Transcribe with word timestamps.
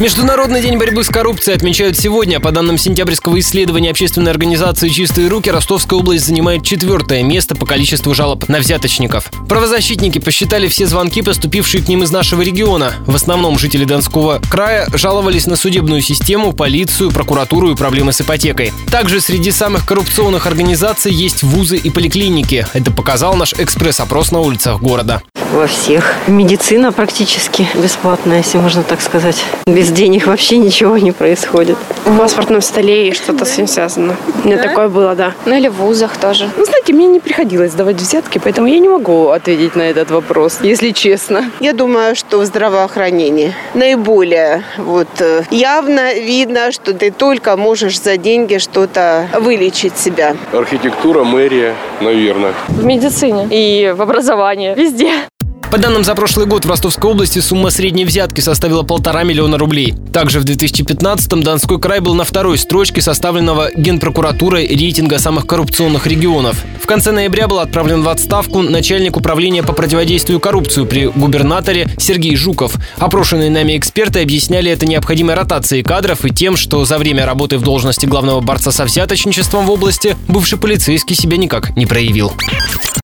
Международный 0.00 0.60
день 0.60 0.76
борьбы 0.76 1.04
с 1.04 1.08
коррупцией 1.08 1.56
отмечают 1.56 1.96
сегодня. 1.96 2.40
По 2.40 2.50
данным 2.50 2.78
сентябрьского 2.78 3.38
исследования 3.38 3.90
общественной 3.90 4.32
организации 4.32 4.88
«Чистые 4.88 5.28
руки», 5.28 5.50
Ростовская 5.50 5.98
область 5.98 6.26
занимает 6.26 6.64
четвертое 6.64 7.22
место 7.22 7.54
по 7.54 7.64
количеству 7.64 8.12
жалоб 8.12 8.48
на 8.48 8.58
взяточников. 8.58 9.30
Правозащитники 9.48 10.18
посчитали 10.18 10.66
все 10.66 10.86
звонки, 10.86 11.22
поступившие 11.22 11.82
к 11.82 11.88
ним 11.88 12.02
из 12.02 12.10
нашего 12.10 12.42
региона. 12.42 12.92
В 13.06 13.14
основном 13.14 13.56
жители 13.56 13.84
Донского 13.84 14.40
края 14.50 14.88
жаловались 14.92 15.46
на 15.46 15.54
судебную 15.54 16.02
систему, 16.02 16.52
полицию, 16.52 17.12
прокуратуру 17.12 17.70
и 17.70 17.76
проблемы 17.76 18.12
с 18.12 18.20
ипотекой. 18.20 18.72
Также 18.90 19.20
среди 19.20 19.52
самых 19.52 19.86
коррупционных 19.86 20.48
организаций 20.48 21.12
есть 21.12 21.44
вузы 21.44 21.76
и 21.76 21.90
поликлиники. 21.90 22.66
Это 22.72 22.90
показал 22.90 23.36
наш 23.36 23.52
экспресс-опрос 23.52 24.32
на 24.32 24.40
улицах 24.40 24.80
города 24.80 25.22
во 25.52 25.66
всех. 25.66 26.14
Медицина 26.26 26.92
практически 26.92 27.66
бесплатная, 27.74 28.38
если 28.38 28.58
можно 28.58 28.82
так 28.82 29.00
сказать. 29.00 29.44
Без 29.66 29.90
денег 29.90 30.26
вообще 30.26 30.58
ничего 30.58 30.98
не 30.98 31.12
происходит. 31.12 31.76
В 32.04 32.18
паспортном 32.18 32.60
столе 32.60 33.08
и 33.08 33.12
что-то 33.12 33.44
с 33.44 33.56
ним 33.56 33.66
связано. 33.66 34.16
У 34.42 34.46
меня 34.46 34.56
да? 34.56 34.64
такое 34.64 34.88
было, 34.88 35.14
да. 35.14 35.32
Ну 35.46 35.54
или 35.56 35.68
в 35.68 35.74
вузах 35.74 36.16
тоже. 36.16 36.50
Ну, 36.56 36.64
знаете, 36.64 36.92
мне 36.92 37.06
не 37.06 37.20
приходилось 37.20 37.72
давать 37.72 37.96
взятки, 37.96 38.40
поэтому 38.42 38.66
я 38.66 38.78
не 38.78 38.88
могу 38.88 39.28
ответить 39.28 39.76
на 39.76 39.82
этот 39.82 40.10
вопрос, 40.10 40.58
если 40.62 40.90
честно. 40.90 41.50
Я 41.60 41.72
думаю, 41.72 42.16
что 42.16 42.38
в 42.38 42.44
здравоохранении 42.44 43.54
наиболее 43.74 44.64
вот 44.78 45.08
э, 45.20 45.44
явно 45.50 46.14
видно, 46.14 46.72
что 46.72 46.94
ты 46.94 47.10
только 47.10 47.56
можешь 47.56 48.00
за 48.00 48.16
деньги 48.16 48.58
что-то 48.58 49.28
вылечить 49.40 49.96
себя. 49.98 50.36
Архитектура, 50.52 51.24
мэрия, 51.24 51.74
наверное. 52.00 52.54
В 52.68 52.84
медицине 52.84 53.46
и 53.50 53.92
в 53.92 54.02
образовании, 54.02 54.74
везде. 54.74 55.12
По 55.74 55.80
данным 55.80 56.04
за 56.04 56.14
прошлый 56.14 56.46
год 56.46 56.64
в 56.64 56.70
Ростовской 56.70 57.10
области 57.10 57.40
сумма 57.40 57.70
средней 57.70 58.04
взятки 58.04 58.40
составила 58.40 58.84
полтора 58.84 59.24
миллиона 59.24 59.58
рублей. 59.58 59.92
Также 60.12 60.38
в 60.38 60.44
2015-м 60.44 61.42
Донской 61.42 61.80
край 61.80 61.98
был 61.98 62.14
на 62.14 62.22
второй 62.22 62.58
строчке 62.58 63.02
составленного 63.02 63.70
Генпрокуратурой 63.74 64.68
рейтинга 64.68 65.18
самых 65.18 65.48
коррупционных 65.48 66.06
регионов. 66.06 66.62
В 66.80 66.86
конце 66.86 67.10
ноября 67.10 67.48
был 67.48 67.58
отправлен 67.58 68.02
в 68.02 68.08
отставку 68.08 68.62
начальник 68.62 69.16
управления 69.16 69.64
по 69.64 69.72
противодействию 69.72 70.38
коррупции 70.38 70.84
при 70.84 71.06
губернаторе 71.08 71.88
Сергей 71.98 72.36
Жуков. 72.36 72.76
Опрошенные 72.98 73.50
нами 73.50 73.76
эксперты 73.76 74.22
объясняли 74.22 74.70
это 74.70 74.86
необходимой 74.86 75.34
ротацией 75.34 75.82
кадров 75.82 76.24
и 76.24 76.30
тем, 76.30 76.56
что 76.56 76.84
за 76.84 76.98
время 76.98 77.26
работы 77.26 77.58
в 77.58 77.62
должности 77.62 78.06
главного 78.06 78.40
борца 78.40 78.70
со 78.70 78.84
взяточничеством 78.84 79.66
в 79.66 79.72
области 79.72 80.16
бывший 80.28 80.56
полицейский 80.56 81.16
себя 81.16 81.36
никак 81.36 81.76
не 81.76 81.84
проявил. 81.84 82.32